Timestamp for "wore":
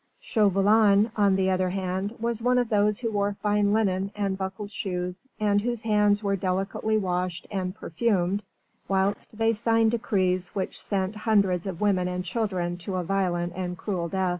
3.11-3.35